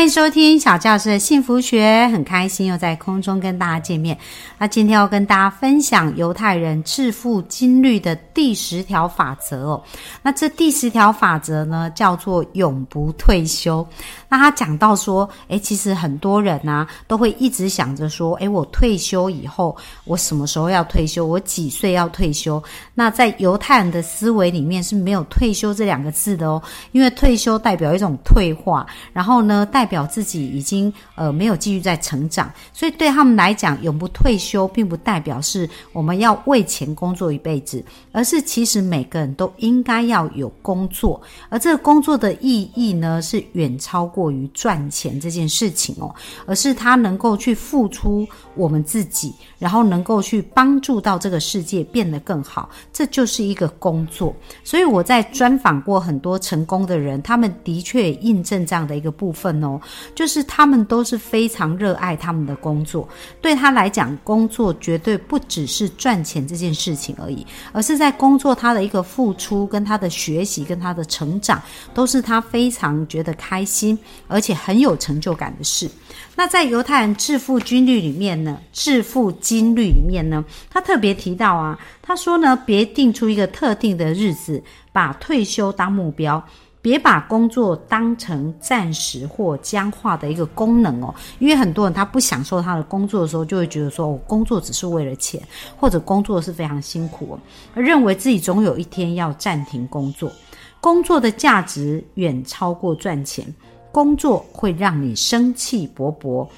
[0.00, 4.16] 欢迎收听小教师的幸福学，很开心又在空中跟大家见面。
[4.56, 9.84] 那今天要跟大家分享犹太人致富金律的第十条法则哦。
[10.22, 13.86] 那这第十条法则呢，叫做永不退休。
[14.26, 21.26] 那他讲到说，诶，其实很多人呢都会一直想着说，诶，我退休以后，我什么时候要退休？
[21.26, 22.62] 我几岁要退休？
[22.94, 46.14] 那在犹太人的思维里面是没有退休这两个字的哦，因为退休代表一种退化，然后呢，代表自己已经呃没有继续在成长，所以对他们来讲，永不退休并不代表是我们要为钱工作一辈子，而是其实每个人都应该要有工作，而这个工作的意义呢，是远超过于赚钱这件事情哦，
[46.46, 54.34] 而是他能够去付出我们自己，然后能够去帮助到这个世界变得更好，这就是一个工作。
[54.64, 59.69] 所以我在专访过很多成功的人，他们的确印证这样的一个部分哦。
[60.14, 63.06] 就是他们都是非常热爱他们的工作，
[63.42, 71.60] 对他来讲，工作绝对不只是赚钱这件事情而已，而是在工作他的一个付出、跟他的学习、跟他的成长，
[71.92, 73.98] 都是他非常觉得开心，
[74.28, 75.90] 而且很有成就感的事。
[76.36, 84.62] 那在犹太人致富军律里面呢，致富金律里面呢，他特别提到啊，他说呢，别定出一个特定的日子，
[84.92, 86.42] 把退休当目标。
[86.82, 95.42] 别把工作当成暂时或僵化的一个功能哦，因为很多人他不享受他的工作的时候，就会觉得说，我工作只是为了钱，
[95.76, 97.38] 或者工作是非常辛苦，
[97.74, 100.32] 而认为自己总有一天要暂停工作。
[100.80, 103.44] 工作的价值远超过赚钱，
[103.92, 106.48] 工作会让你生气勃勃，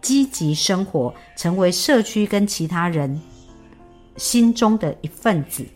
[0.00, 3.20] 积极生活，成为社区跟其他人
[4.16, 5.66] 心中的一份子。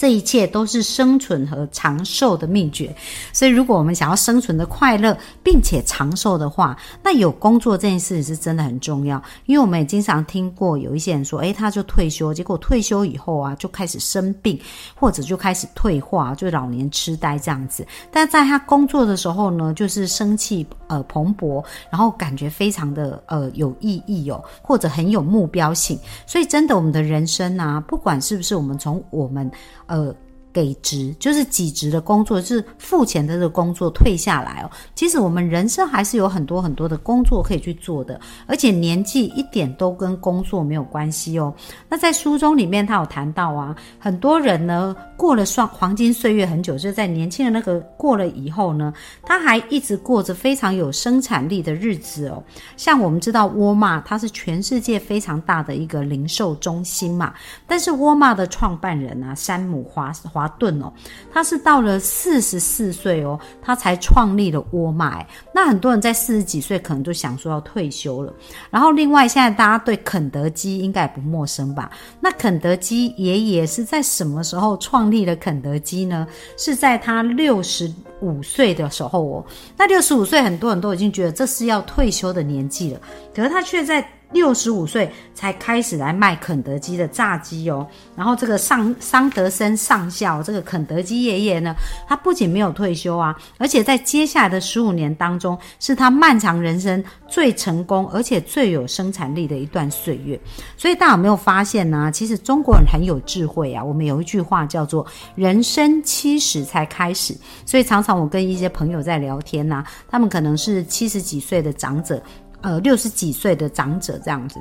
[0.00, 2.90] 这一切都是生存和长寿的秘诀，
[3.34, 9.22] 所以如果我们想要生存的快乐并且长寿的话，那有工作这件事是真的很重要。
[9.44, 14.58] 因为我们也经常听过有一些人说，诶，他就退休，结果退休以后啊，就开始生病，
[14.94, 17.86] 或者就开始退化，就老年痴呆这样子。
[18.10, 25.98] 但在他工作的时候呢，就是生气呃蓬勃，然后感觉非常的呃有意义哦，或者很有目标性。
[26.26, 29.50] 所以真的，我们的人生啊，不管是不是我们从我们。
[29.86, 30.14] 呃。
[30.52, 34.70] 给职就是给职的工作，是付钱的这个工作退下来哦。
[34.94, 41.54] 其实我们人生还是有很多很多的工作可以去做的，而且年纪一点都跟工作没有关系哦。
[41.88, 52.42] 那在书中里面，他有谈到啊，很多人呢过了双黄金岁月很久，就在年轻的那个过了以后呢，他还一直过着非常有生产力的日子哦。
[52.76, 57.32] 像我们知道沃尔玛，它是全世界非常大的一个零售中心嘛，
[57.68, 60.39] 但是沃尔玛的创办人啊，山姆华华。
[60.40, 60.90] 华顿哦，
[61.30, 65.24] 他是到了四十四岁哦，他才创立了沃尔玛。
[65.54, 68.32] 那很多人在四十几岁可能就想说要退休了。
[68.70, 71.90] 然后另外，现在大家对肯德基应该也不陌生吧？
[72.20, 76.26] 那肯德基爷爷是在什么时候创立了肯德基呢？
[76.56, 79.44] 是在他六十五岁的时候哦。
[79.76, 83.00] 那六十五岁，很多人都已经觉得这是要退休的年纪了，
[83.34, 84.08] 可是他却在。
[84.32, 87.86] 六十五岁才开始来卖肯德基的炸鸡哦，
[88.16, 91.74] 然后这个桑桑德森上校，这个肯德基爷爷呢，
[92.06, 100.38] 他不仅没有退休啊，而且在接下来的十五年当中，是他漫长人生最成功而且最有生产力的一段岁月。
[100.76, 102.10] 所以大家有没有发现呢？
[102.12, 103.82] 其实中国人很有智慧啊。
[103.82, 105.04] 我们有一句话叫做
[105.34, 107.36] “人生七十才开始”，
[107.66, 112.22] 所以常常我跟一些朋友在聊天呐，他们可能是七十几岁的长者。
[112.62, 114.60] 呃，六十几岁的长者这样子。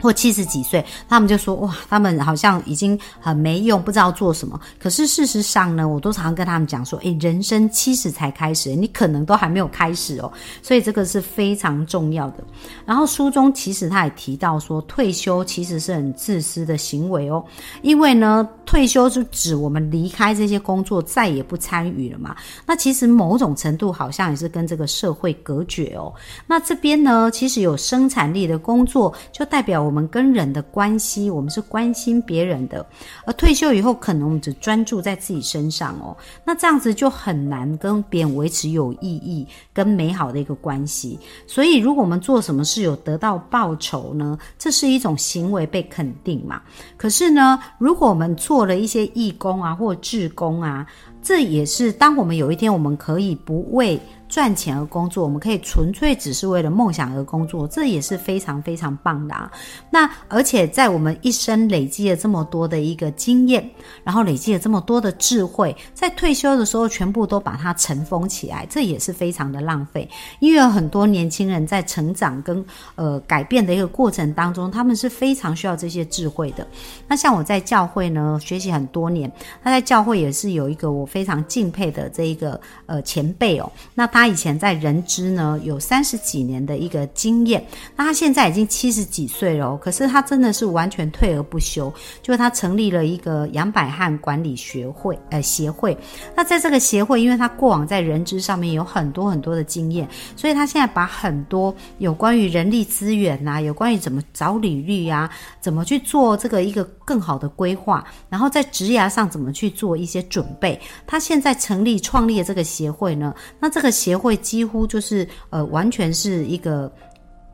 [0.00, 4.58] 或七十几岁，他们就说哇，他们好像已经很没用，不知道做什么。
[4.78, 10.30] 可是事实上呢，我都常常跟他们讲说，诶，人生七十才开始，你可能都还没有开始哦。
[10.62, 12.44] 所以这个是非常重要的。
[12.86, 17.44] 然后书中其实他也提到说，退休其实是很自私的行为哦，
[17.82, 22.36] 因为呢，退休就指我们离开这些工作，再也不参与了嘛。
[22.64, 26.14] 那其实某种程度好像也是跟这个社会隔绝哦。
[26.46, 29.87] 那这边呢，其实有生产力的工作，就代表。
[29.88, 32.84] 我们跟人的关系，我们是关心别人的，
[33.24, 36.14] 而退休以后，可能我们只专注在自己身上哦。
[36.44, 41.18] 那这样子就很难跟别人维持有意义跟美好的一个关系。
[41.46, 44.38] 所以，如果我们做什么事有得到报酬呢？
[44.58, 46.60] 这是一种行为被肯定嘛？
[46.98, 50.86] 可是呢，如果我们做了一些义工啊或志工啊，
[51.22, 53.98] 这也是当我们有一天我们可以不为。
[54.28, 59.50] 赚钱而工作，我们可以纯粹只是为了梦想而工作，这也是非常非常棒的啊。
[59.90, 63.68] 那而且在我们一生累积了这么多的一个经验，
[64.04, 70.06] 然后累积了这么多的智慧，在退休的时候全部都把它尘封起来，这也是非常的浪费。
[70.40, 72.62] 因为有很多年轻人在成长跟
[72.96, 76.66] 呃改变的一个过程当中，他们是非常需要这些智慧的。
[77.06, 79.32] 那像我在教会呢学习很多年，
[79.64, 83.72] 他在教会也是有一个我非常敬佩的这一个呃前辈哦。
[83.94, 84.17] 那他。
[84.18, 95.96] 他以前在人资呢有三十几年的一个经验，那他现在已经七十几岁了，可是他真的是完全退而不休，就他成立了一个杨百翰管理学会呃协会。
[96.34, 105.30] 那在这个协会，因为他过往在人资上面有很多很多的经验，所以他现在把很多有关于人力资源呐，有关于怎么找履历啊，
[105.60, 116.90] 怎么去做这个一个更好的规划，然后在职涯上怎么去做一些准备，他现在成立创立的这个协会呢，那这个协协会几乎就是呃，完全是一个。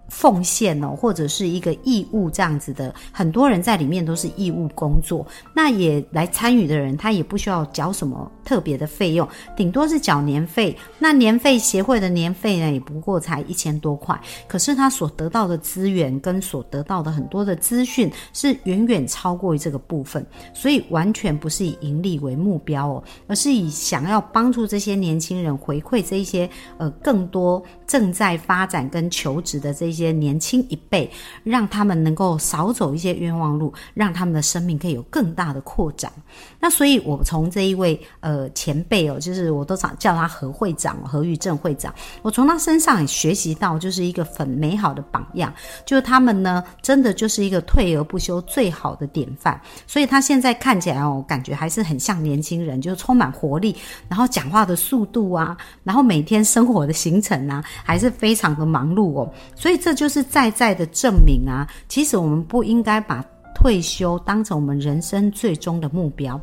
[0.09, 5.27] 奉献哦，或者是一个义务这样子的，很多人在里面都是义务工作。
[5.55, 10.77] 那也来参与的人，他也不需要缴什么特别的费用，顶多是缴年费。
[10.99, 14.21] 那年费协会的年费呢，也不过才一千多块。
[14.47, 20.25] 可是他所得到的资源跟所得到的很多的资讯，是远远超过于这个部分。
[20.53, 29.94] 所以完全不是以盈利为目标哦，而是以想要帮助这些年轻人回馈这一些呃更多正在发展跟求职的这。
[29.95, 31.09] 一些年轻一辈，
[31.45, 36.11] 让他们能够少走一些冤枉路，让他们的生命可以有更大的扩展。
[36.59, 45.55] 那所以，我从这一位呃前辈哦，就是我都常叫他何会长、何玉正会长，我从他身上也学习到，就是一个很美好的榜样。
[45.87, 49.61] 就是他们呢，真的就是一个退而不休最好的典范。
[49.87, 53.77] 所以他现在看起来哦，感觉还是很像年轻人，就是充满活力，
[54.09, 59.33] 然后讲话的速度啊，然后每天生活的行程啊，还是非常的忙碌哦。
[59.55, 59.84] 所以。
[59.85, 61.69] 这就是在在的证明啊！
[61.91, 63.23] 其实我们不应该把
[63.55, 66.41] 退休当成我们人生最终的目标。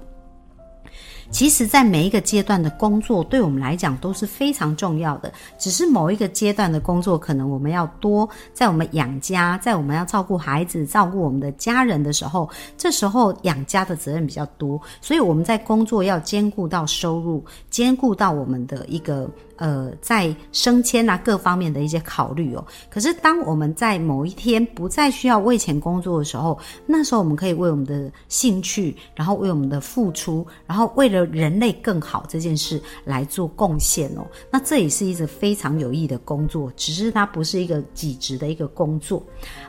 [1.31, 5.33] 其实，在每一个阶段的工作，对我们来讲都是非常重要的。
[5.57, 12.47] 只是某一个阶段的工作，可能我们要多在我们养家，在我们要照顾孩子、照顾我们的家人的时候，
[12.77, 19.27] 这时候养家的责任比较多，所以我们在工作要兼顾到收入，兼顾到我们的一个。
[19.61, 22.65] 呃，在升迁啊各方面的一些考虑哦。
[22.89, 34.25] 可是当我们在某一天不再需要为钱工作的时候，那时候我们可以为我们的兴趣，然后为我们的付出，然后为了人类更好这件事来做贡献哦。
[34.49, 39.21] 那这也是一个非常有益的工作，只是它不是一个己职的一个工作。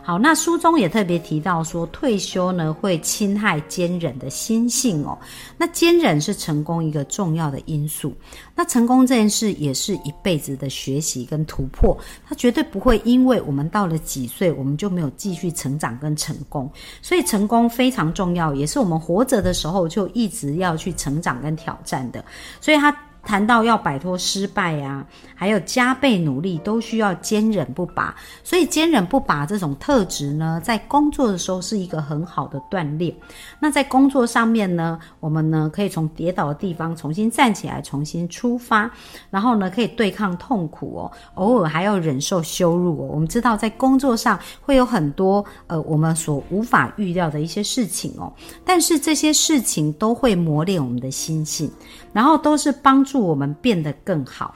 [0.03, 5.19] 好，那书中也特别提到说，退休呢会侵害坚忍的心性哦。
[5.59, 8.15] 那坚忍是成功一个重要的因素。
[8.55, 16.71] 那成功这件事也是是一辈子的学习跟突破，它绝对不会因为我们到了几岁，我们就没有继续成长跟成功。
[17.01, 22.25] 所以成功非常重要，也是我们活着的时候就一直要去成长跟挑战的。
[22.61, 22.97] 所以它。
[23.25, 28.15] 谈到要摆脱失败呀，还有加倍努力，都需要坚忍不拔。
[28.43, 33.15] 所以坚忍不拔这种特质呢，在工作的时候是一个很好的锻炼。
[33.61, 38.91] 那在工作上面呢，我们呢可以从跌倒的地方重新站起来，重新出发，
[39.31, 43.11] 然后呢可以对抗痛苦哦，偶尔还要忍受羞辱哦。
[43.13, 48.33] 我们知道在工作上会有很多呃我们所无法预料的一些事情哦，
[48.65, 51.71] 但是这些事情都会磨练我们的心性，
[52.13, 53.12] 然后都是帮助。
[53.13, 54.55] 助我们变得更好。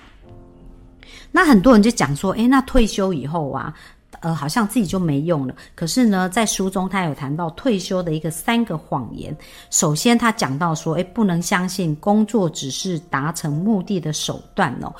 [1.31, 3.75] 那很多人就讲说，诶，那退休以后啊，
[4.21, 5.55] 呃，好像自己就没用了。
[5.75, 9.37] 可是呢，在书中他有谈到退休的一个三个谎言。
[9.71, 14.93] 首先，他讲到说，诶，不能相信工作只是达成目的的手段哦。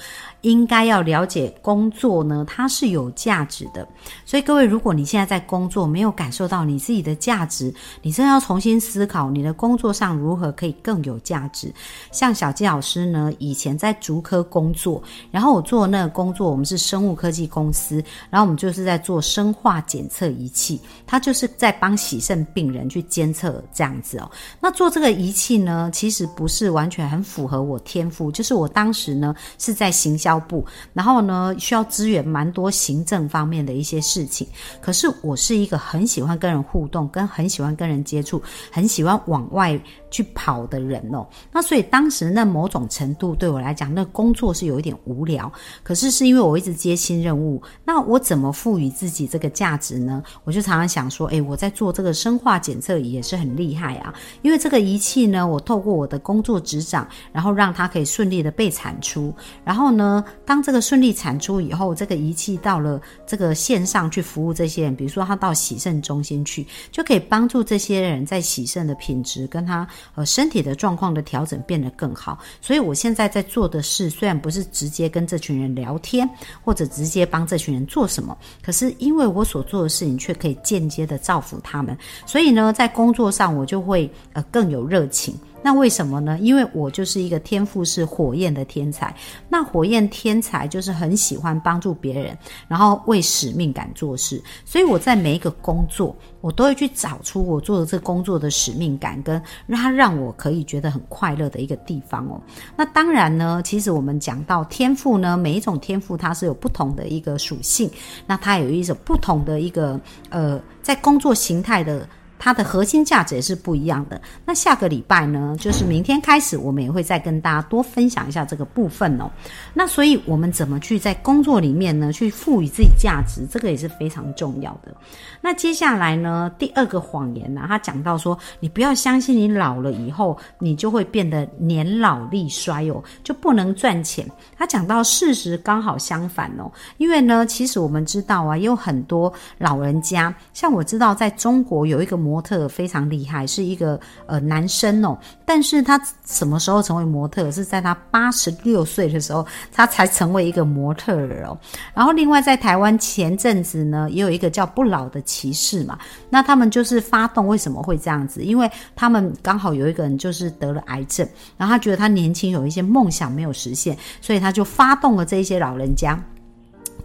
[0.43, 3.89] 应该要了解工作呢，它是有价值的。
[4.25, 11.73] 所以各位，如果你现在在工作，没有感受到你自己的价值，你真的要重新思考你的工作上如何可以更有价值。
[12.13, 17.97] 像小季老师呢，以前在竹科工作，然后我做那个工作，我们是生物科技公司，
[18.31, 24.31] 然后我们就是在做生化检测仪器，它就是在帮洗肾病人去监测这样子哦。
[24.61, 30.41] 那做这个仪器呢，其实不是完全很符合我天赋，就是我当时呢是在行销。
[30.49, 34.47] 部，然后呢，需要支援蛮多行政方面的一些事情。
[34.81, 39.77] 可是我是一个很喜欢跟人互动，跟很喜欢跟人接触，很喜欢往外。
[40.17, 41.27] 去跑的人哦。
[41.53, 45.53] 那所以当时那某种程度对我来讲，那工作是有一点无聊。
[45.83, 50.23] 可是是因为我一直接新任务，那我怎么赋予自己这个价值呢？
[50.45, 54.15] 我就常常想说，诶，我在做这个生化检测也是很厉害啊。
[54.41, 59.35] 因为这个仪器呢，我透过我的工作执掌，然后让它可以顺利的被产出。
[59.65, 72.39] 然后呢，当这个顺利产出以后，这个仪器到了这个线上去服务这些人，比如说他到洗肾中心去，就可以帮助这些人在洗肾的品质跟他呃身体的状况的调整变得更好。
[72.61, 76.29] 所以我现在在做的事，虽然不是直接跟这群人聊天，
[76.63, 85.35] 或者直接帮这群人做什么，可是因为我所做的事情却可以间接的造福他们，所以呢，在工作上我就会呃更有热情。
[85.67, 86.39] 那为什么呢？
[86.39, 89.13] 因为我就是一个天赋是火焰的天才。
[89.49, 94.41] 那火焰天才就是很喜欢帮助别人，然后为使命感做事。
[94.65, 102.41] 所以我在每一个工作，我都会去找出我做的这工作的使命感，跟让它让我可以觉得很快乐的一个地方哦。
[102.77, 107.91] 那当然呢，其实我们讲到天赋呢，每一种天赋它是有不同的一个属性，
[108.25, 112.09] 那它有一种不同的一个呃，在工作形态的。
[112.39, 114.21] 它的核心价值也是不一样的。
[114.45, 119.31] 那下个礼拜呢，就是明天开始，我们也会再跟大家多分享一下这个部分哦。
[119.73, 124.95] 那所以，我们怎么去在工作里面呢，去赋予自己价值，这个也是非常重要的。
[125.41, 134.27] 那接下来呢，第二个谎言呢，他讲到说，你不要相信你老了以后，你就会变得年老力衰哦，就不能赚钱。
[134.59, 142.26] 他讲到事实刚好相反哦，因为呢，其实我们知道啊，有很多老人家，像我知道在中国有一个。
[142.27, 147.51] 模特非常厉害，是一个呃男生哦，但是他什么时候成为模特？
[147.53, 151.57] 是在他八十六岁的时候，他才成为一个模特儿哦。
[151.95, 155.97] 然后另外在台湾前阵子呢，也有一个叫不老的骑士嘛，
[156.29, 158.43] 那他们就是发动为什么会这样子？
[158.43, 166.19] 因为他们刚好有一个人就是得了癌症，然后他觉得他年轻有一些梦想没有实现，所以他就发动了这一些老人家。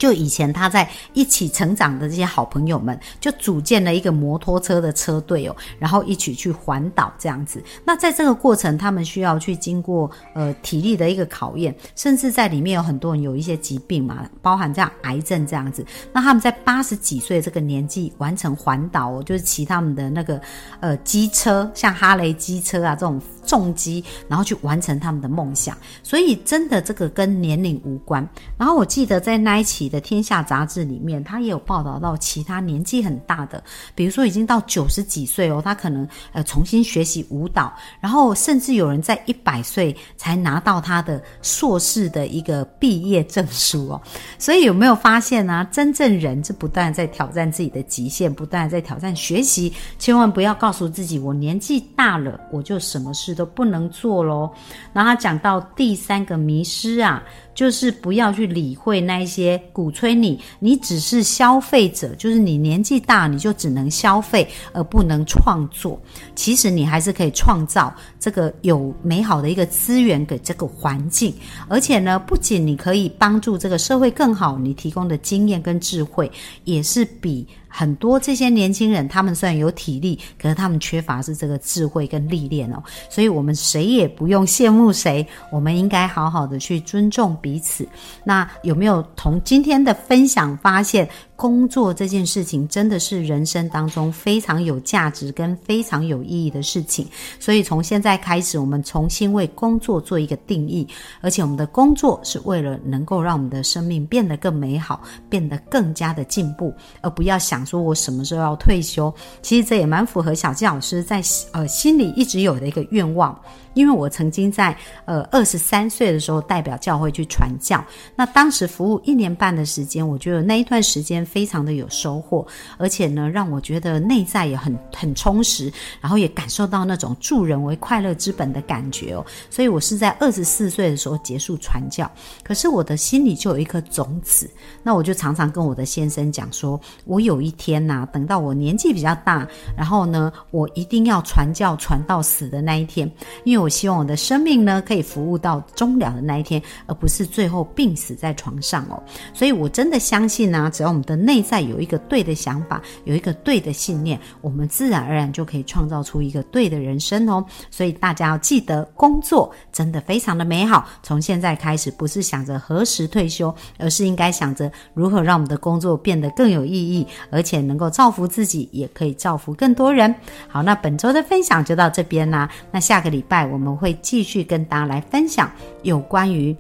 [0.02, 7.64] 就以前他在一起成长的这些好朋友们，就组建了一个摩托车的车队哦，然后一起去环岛这样子。
[7.86, 15.86] 那在这个过程，他们需要去经过呃体力的一个考验，甚至在里面有很多人有一些疾病嘛，包含这样癌症这样子。
[16.12, 20.42] 那他们在八十几岁这个年纪完成环岛哦，就是骑他们的那个
[20.80, 23.22] 呃机车，像哈雷机车啊这种。
[23.52, 28.26] 重击，然后去完成他们的梦想，所以真的这个跟年龄无关。
[28.58, 33.62] 然后我记得在那一期的《天下》杂志里面，他也有报道到其他年纪很大的，
[33.94, 44.02] 比如说已经到九十几岁哦，他可能呃重新学习舞蹈，然后甚至有人在一百岁才拿到他的硕士的一个毕业证书哦。
[44.40, 45.68] 所以有没有发现呢？
[45.74, 53.36] 真正人是不断在挑战自己的极限，不断在挑战学习，千万不要告诉自己我年纪大了我就什么事。
[53.41, 54.52] 都不能做喽。
[54.94, 66.00] 然后讲到第三个迷失啊，就是不要去理会那些鼓吹你，你只是消费者，就是你年纪大你就只能消费而不能创作。
[66.36, 71.34] 其实你还是可以创造这个有美好的一个资源给这个环境，
[71.68, 76.32] 而且呢，不仅你可以帮助这个社会更好，你提供的经验跟智慧
[76.64, 77.48] 也是比。
[77.74, 82.84] 很多这些年轻人，他们虽然有体力，可是他们缺乏是这个智慧跟历练哦。
[83.10, 87.88] 所以，我们谁也不用羡慕谁，我们应该好好的去尊重彼此。
[88.24, 91.10] 那有没有从今天的分享发现？
[91.42, 97.08] 工作这件事情真的是人生当中非常有价值跟非常有意义的事情，
[97.40, 100.88] 所以从现在开始，我们重新为工作做一个定义，
[101.20, 106.72] 而且我们的工作是为了能够让我们的生命变得更美好，变得更加的进步，
[107.02, 109.12] 而不要想说我什么时候要退休。
[109.42, 113.36] 其实这也蛮符合小纪老师在呃心里一直有的一个愿望。
[113.74, 117.82] 因为我曾经在呃二十三岁的时候代表教会去传教，
[118.18, 122.46] 那当时服务一年半的时间，我觉得那一段时间非常的有收获，
[122.78, 125.72] 而且呢让我觉得内在也很很充实，
[126.02, 129.26] 然后也感受到那种助人为快乐之本的感觉哦。
[129.50, 132.12] 所以我是在二十四岁的时候结束传教，
[132.44, 134.50] 可是我的心里就有一颗种子，
[134.84, 139.48] 那我就常常跟我的先生讲说，我有一天呐，等到我年纪比较大，
[139.78, 143.10] 然后呢，我一定要传教传到死的那一天，
[143.46, 143.62] 因为。
[143.62, 149.00] 我希望我的生命呢，可以服务到终了的那一天，而不是最后病死在床上哦。
[149.36, 157.44] 所以我真的相信呢，只要我们的内在有一个对的想法，有一个对的信念，我们自然而然就可以创造出一个对的人生哦。
[157.70, 160.88] 所以大家要记得，工作真的非常的美好。
[161.04, 170.14] 从现在开始，不是想着何时退休，而是应该想着如何让我们的工作变得更有意义，而且能够造福自己，也可以造福更多人。
[170.48, 172.50] 好，那本周的分享就到这边啦。
[172.72, 175.52] 那下个礼拜我们会继续跟大家来分享
[175.84, 176.56] 有关于。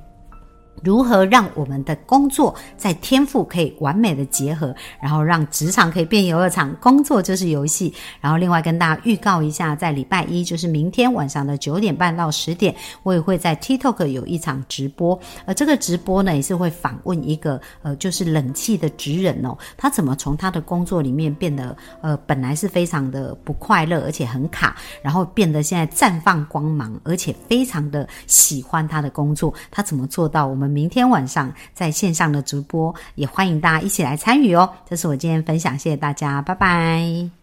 [0.81, 7.93] 如何让我们的工作在天赋可以完美的结合，然后让职场可以变游乐场，工作就是游戏。
[8.19, 15.19] 然后另外跟大家预告一下，在礼拜一就是明天晚上的九点半到十点，我也会在 TikTok 有一场直播。
[15.45, 29.53] 而这个直播呢，也是会访问一个呃，就是冷气的职人哦，他怎么从他的工作里面变得呃，本来是非常的不快乐，而且很卡，然后变得现在绽放光芒，而且非常的喜欢他的工作。
[29.69, 30.41] 他怎么做到？
[30.51, 34.69] 我们明天晚上在线上的直播，也欢迎大家一起来参与哦。
[34.89, 37.40] 这是我今天分享，谢谢大家，拜拜。